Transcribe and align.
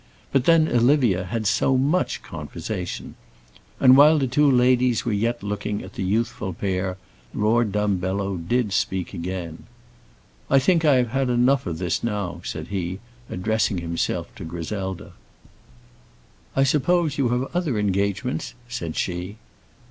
But, 0.31 0.45
then, 0.45 0.67
Olivia 0.67 1.25
had 1.25 1.45
so 1.45 1.77
much 1.77 2.23
conversation. 2.23 3.13
And 3.79 3.95
while 3.95 4.17
the 4.17 4.25
two 4.25 4.49
ladies 4.49 5.05
were 5.05 5.11
yet 5.13 5.43
looking 5.43 5.83
at 5.83 5.93
the 5.93 6.01
youthful 6.03 6.53
pair, 6.53 6.97
Lord 7.35 7.71
Dumbello 7.71 8.37
did 8.37 8.73
speak 8.73 9.13
again. 9.13 9.65
"I 10.49 10.57
think 10.57 10.83
I 10.83 10.95
have 10.95 11.09
had 11.09 11.29
enough 11.29 11.67
of 11.67 11.77
this 11.77 12.03
now," 12.03 12.41
said 12.43 12.69
he, 12.69 12.97
addressing 13.29 13.77
himself 13.77 14.33
to 14.37 14.43
Griselda. 14.43 15.13
"I 16.55 16.63
suppose 16.63 17.19
you 17.19 17.29
have 17.29 17.55
other 17.55 17.77
engagements," 17.77 18.55
said 18.67 18.95
she. 18.95 19.37